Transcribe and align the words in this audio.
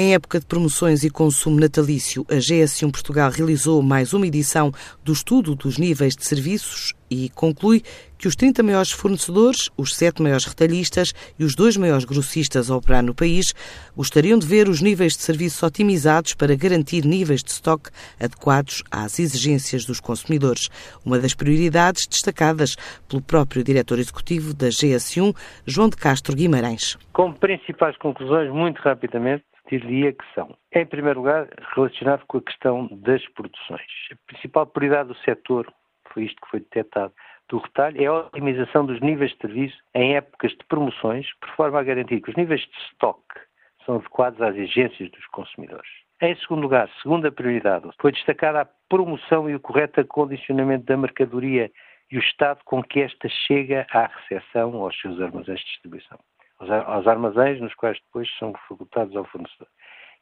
Em 0.00 0.14
época 0.14 0.38
de 0.38 0.46
promoções 0.46 1.02
e 1.02 1.10
consumo 1.10 1.58
natalício, 1.58 2.24
a 2.30 2.34
GS1 2.34 2.92
Portugal 2.92 3.32
realizou 3.32 3.82
mais 3.82 4.12
uma 4.12 4.28
edição 4.28 4.70
do 5.02 5.12
estudo 5.12 5.56
dos 5.56 5.76
níveis 5.76 6.14
de 6.14 6.24
serviços 6.24 6.94
e 7.10 7.28
conclui 7.30 7.82
que 8.16 8.28
os 8.28 8.36
30 8.36 8.62
maiores 8.62 8.92
fornecedores, 8.92 9.68
os 9.76 9.96
7 9.96 10.22
maiores 10.22 10.44
retalhistas 10.44 11.12
e 11.36 11.42
os 11.42 11.56
2 11.56 11.76
maiores 11.76 12.04
grossistas 12.04 12.70
a 12.70 12.76
operar 12.76 13.02
no 13.02 13.12
país 13.12 13.52
gostariam 13.96 14.38
de 14.38 14.46
ver 14.46 14.68
os 14.68 14.80
níveis 14.80 15.16
de 15.16 15.22
serviços 15.22 15.60
otimizados 15.64 16.32
para 16.32 16.54
garantir 16.54 17.04
níveis 17.04 17.42
de 17.42 17.50
estoque 17.50 17.90
adequados 18.20 18.84
às 18.92 19.18
exigências 19.18 19.84
dos 19.84 19.98
consumidores. 19.98 20.68
Uma 21.04 21.18
das 21.18 21.34
prioridades 21.34 22.06
destacadas 22.06 22.76
pelo 23.08 23.20
próprio 23.20 23.64
diretor 23.64 23.98
executivo 23.98 24.54
da 24.54 24.68
GS1, 24.68 25.34
João 25.66 25.88
de 25.88 25.96
Castro 25.96 26.36
Guimarães. 26.36 26.96
Como 27.12 27.34
principais 27.36 27.96
conclusões, 27.98 28.48
muito 28.52 28.78
rapidamente, 28.80 29.42
diria 29.68 30.12
que 30.12 30.24
são, 30.34 30.56
em 30.72 30.86
primeiro 30.86 31.20
lugar, 31.20 31.48
relacionado 31.74 32.24
com 32.26 32.38
a 32.38 32.42
questão 32.42 32.88
das 32.90 33.26
produções. 33.28 33.82
A 34.12 34.16
principal 34.26 34.66
prioridade 34.66 35.08
do 35.08 35.16
setor, 35.18 35.72
foi 36.12 36.24
isto 36.24 36.40
que 36.40 36.50
foi 36.50 36.60
detectado, 36.60 37.12
do 37.48 37.58
retalho, 37.58 38.02
é 38.02 38.06
a 38.06 38.12
otimização 38.12 38.84
dos 38.84 39.00
níveis 39.00 39.30
de 39.32 39.38
serviço 39.38 39.78
em 39.94 40.16
épocas 40.16 40.52
de 40.52 40.64
promoções, 40.68 41.26
por 41.40 41.50
forma 41.50 41.80
a 41.80 41.82
garantir 41.82 42.20
que 42.20 42.30
os 42.30 42.36
níveis 42.36 42.60
de 42.60 42.76
estoque 42.90 43.40
são 43.84 43.96
adequados 43.96 44.40
às 44.40 44.54
exigências 44.54 45.10
dos 45.10 45.26
consumidores. 45.28 45.88
Em 46.20 46.34
segundo 46.36 46.62
lugar, 46.62 46.90
segunda 47.02 47.30
prioridade, 47.30 47.88
foi 48.00 48.12
destacada 48.12 48.62
a 48.62 48.68
promoção 48.88 49.48
e 49.48 49.54
o 49.54 49.60
correto 49.60 50.00
acondicionamento 50.00 50.84
da 50.84 50.96
mercadoria 50.96 51.70
e 52.10 52.16
o 52.16 52.20
estado 52.20 52.60
com 52.64 52.82
que 52.82 53.00
esta 53.00 53.28
chega 53.28 53.86
à 53.92 54.06
recepção 54.06 54.74
aos 54.76 54.98
seus 55.00 55.20
armazéns 55.20 55.60
de 55.60 55.66
distribuição 55.66 56.18
aos 56.60 57.06
armazéns 57.06 57.60
nos 57.60 57.74
quais 57.74 57.98
depois 58.00 58.28
são 58.38 58.52
facultados 58.68 59.14
ao 59.16 59.24
fornecedor. 59.24 59.68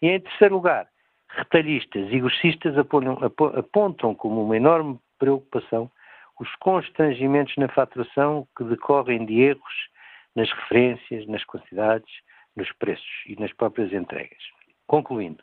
E 0.03 0.09
em 0.09 0.21
terceiro 0.21 0.57
lugar, 0.57 0.89
retalhistas 1.31 2.13
e 2.13 2.21
grossistas 2.21 2.75
apontam 2.79 4.15
como 4.15 4.43
uma 4.45 4.57
enorme 4.57 4.99
preocupação 5.19 5.91
os 6.39 6.55
constrangimentos 6.57 7.57
na 7.57 7.69
faturação 7.69 8.47
que 8.57 8.65
decorrem 8.65 9.25
de 9.25 9.41
erros 9.41 9.89
nas 10.35 10.51
referências, 10.53 11.27
nas 11.27 11.43
quantidades, 11.45 12.13
nos 12.55 12.71
preços 12.73 13.25
e 13.27 13.37
nas 13.41 13.53
próprias 13.55 13.93
entregas. 13.93 14.39
Concluindo, 14.87 15.43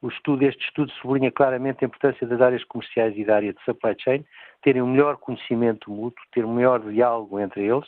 o 0.00 0.08
estudo, 0.08 0.44
este 0.44 0.64
estudo 0.64 0.92
sublinha 0.92 1.30
claramente 1.32 1.84
a 1.84 1.86
importância 1.86 2.26
das 2.26 2.40
áreas 2.40 2.62
comerciais 2.64 3.16
e 3.16 3.24
da 3.24 3.36
área 3.36 3.52
de 3.52 3.62
supply 3.64 3.96
chain 3.98 4.24
terem 4.62 4.82
um 4.82 4.86
melhor 4.86 5.16
conhecimento 5.16 5.90
mútuo, 5.90 6.22
ter 6.32 6.44
um 6.44 6.54
melhor 6.54 6.80
diálogo 6.80 7.38
entre 7.40 7.64
eles, 7.64 7.86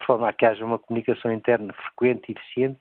de 0.00 0.06
forma 0.06 0.28
a 0.28 0.32
que 0.32 0.44
haja 0.44 0.64
uma 0.64 0.78
comunicação 0.78 1.32
interna 1.32 1.72
frequente 1.72 2.28
e 2.28 2.32
eficiente, 2.32 2.78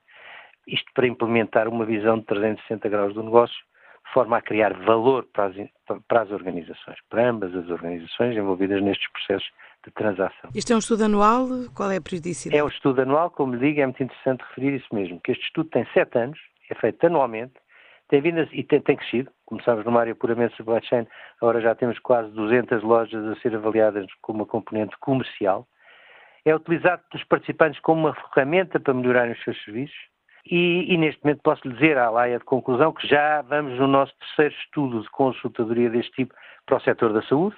isto 0.67 0.91
para 0.93 1.07
implementar 1.07 1.67
uma 1.67 1.85
visão 1.85 2.19
de 2.19 2.25
360 2.25 2.89
graus 2.89 3.13
do 3.13 3.23
negócio, 3.23 3.55
de 4.07 4.13
forma 4.13 4.37
a 4.37 4.41
criar 4.41 4.73
valor 4.83 5.25
para 5.33 5.45
as, 5.45 5.55
para 6.07 6.21
as 6.21 6.31
organizações, 6.31 6.97
para 7.09 7.29
ambas 7.29 7.55
as 7.55 7.69
organizações 7.69 8.35
envolvidas 8.35 8.81
nestes 8.81 9.09
processos 9.11 9.49
de 9.85 9.91
transação. 9.91 10.49
Isto 10.53 10.73
é 10.73 10.75
um 10.75 10.79
estudo 10.79 11.05
anual? 11.05 11.47
Qual 11.73 11.91
é 11.91 11.97
a 11.97 12.01
periodicidade? 12.01 12.57
É 12.57 12.63
um 12.63 12.67
estudo 12.67 13.01
anual, 13.01 13.29
como 13.31 13.55
lhe 13.55 13.67
digo, 13.67 13.81
é 13.81 13.85
muito 13.85 14.03
interessante 14.03 14.43
referir 14.49 14.75
isso 14.75 14.93
mesmo, 14.93 15.19
que 15.21 15.31
este 15.31 15.43
estudo 15.45 15.69
tem 15.69 15.87
sete 15.93 16.17
anos, 16.17 16.39
é 16.69 16.75
feito 16.75 17.05
anualmente, 17.05 17.53
tem 18.07 18.21
vindo 18.21 18.47
e 18.51 18.63
tem, 18.63 18.81
tem 18.81 18.95
crescido. 18.95 19.31
Começámos 19.45 19.85
numa 19.85 19.99
área 19.99 20.15
puramente 20.15 20.55
supply 20.55 20.83
chain, 20.83 21.07
agora 21.41 21.61
já 21.61 21.75
temos 21.75 21.99
quase 21.99 22.31
200 22.31 22.83
lojas 22.83 23.25
a 23.25 23.39
ser 23.41 23.55
avaliadas 23.55 24.05
com 24.21 24.33
uma 24.33 24.45
componente 24.45 24.95
comercial. 24.99 25.67
É 26.43 26.55
utilizado 26.55 27.01
pelos 27.09 27.25
participantes 27.27 27.79
como 27.81 28.01
uma 28.01 28.13
ferramenta 28.13 28.79
para 28.79 28.93
melhorarem 28.93 29.33
os 29.33 29.43
seus 29.43 29.61
serviços. 29.63 29.97
E, 30.49 30.93
e 30.93 30.97
neste 30.97 31.23
momento 31.23 31.41
posso 31.41 31.67
lhe 31.67 31.73
dizer, 31.73 31.97
à 31.97 32.09
laia 32.11 32.37
de 32.37 32.45
conclusão, 32.45 32.93
que 32.93 33.07
já 33.07 33.41
vamos 33.41 33.79
no 33.79 33.87
nosso 33.87 34.13
terceiro 34.19 34.53
estudo 34.53 35.01
de 35.01 35.09
consultadoria 35.09 35.89
deste 35.89 36.11
tipo 36.11 36.35
para 36.67 36.77
o 36.77 36.81
setor 36.81 37.13
da 37.13 37.23
saúde, 37.23 37.55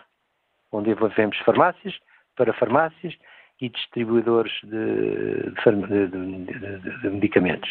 onde 0.72 0.92
envolvemos 0.92 1.38
farmácias, 1.40 2.00
para 2.38 2.54
farmácias 2.54 3.14
e 3.60 3.68
distribuidores 3.68 4.54
de, 4.64 5.52
de, 5.52 6.08
de, 6.08 7.02
de 7.02 7.10
medicamentos. 7.10 7.70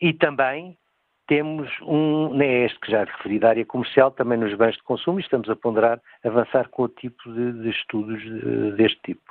E 0.00 0.12
também 0.12 0.76
temos 1.26 1.70
um, 1.82 2.32
nem 2.34 2.48
é 2.48 2.64
este 2.66 2.78
que 2.80 2.90
já 2.90 3.04
referi 3.04 3.38
da 3.38 3.50
área 3.50 3.64
comercial, 3.64 4.10
também 4.10 4.38
nos 4.38 4.54
bens 4.54 4.76
de 4.76 4.82
consumo, 4.82 5.18
e 5.18 5.22
estamos 5.22 5.48
a 5.48 5.56
ponderar 5.56 6.00
avançar 6.24 6.68
com 6.68 6.82
o 6.84 6.88
tipo 6.88 7.32
de, 7.32 7.52
de 7.52 7.70
estudos 7.70 8.20
de, 8.22 8.72
deste 8.72 9.00
tipo. 9.02 9.22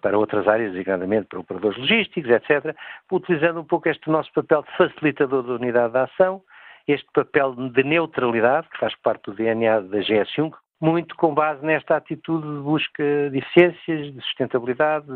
Para 0.00 0.18
outras 0.18 0.48
áreas, 0.48 0.72
designadamente 0.72 1.26
para 1.28 1.38
operadores 1.38 1.78
logísticos, 1.78 2.30
etc., 2.30 2.74
utilizando 3.10 3.60
um 3.60 3.64
pouco 3.64 3.88
este 3.88 4.10
nosso 4.10 4.32
papel 4.32 4.62
de 4.62 4.76
facilitador 4.76 5.42
da 5.44 5.54
unidade 5.54 5.92
de 5.92 5.98
ação, 5.98 6.42
este 6.88 7.06
papel 7.12 7.54
de 7.54 7.84
neutralidade, 7.84 8.68
que 8.68 8.78
faz 8.78 8.94
parte 8.96 9.30
do 9.30 9.34
DNA 9.34 9.80
da 9.80 9.98
GS1, 9.98 10.52
muito 10.80 11.16
com 11.16 11.32
base 11.32 11.64
nesta 11.64 11.96
atitude 11.96 12.46
de 12.46 12.60
busca 12.60 13.30
de 13.30 13.38
eficiências, 13.38 14.12
de 14.12 14.20
sustentabilidade, 14.22 15.06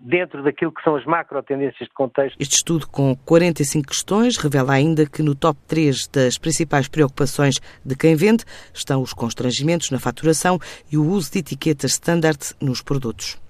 dentro 0.00 0.42
daquilo 0.42 0.72
que 0.72 0.82
são 0.82 0.96
as 0.96 1.04
macro 1.04 1.40
tendências 1.42 1.88
de 1.88 1.94
contexto. 1.94 2.36
Este 2.40 2.56
estudo, 2.56 2.88
com 2.88 3.14
45 3.24 3.86
questões, 3.86 4.36
revela 4.36 4.72
ainda 4.72 5.06
que 5.06 5.22
no 5.22 5.34
top 5.34 5.58
3 5.68 6.08
das 6.08 6.38
principais 6.38 6.88
preocupações 6.88 7.60
de 7.84 7.96
quem 7.96 8.16
vende 8.16 8.44
estão 8.74 9.00
os 9.00 9.12
constrangimentos 9.12 9.90
na 9.90 9.98
faturação 9.98 10.58
e 10.90 10.96
o 10.96 11.04
uso 11.04 11.32
de 11.32 11.38
etiquetas 11.38 11.92
standard 11.92 12.38
nos 12.60 12.82
produtos. 12.82 13.45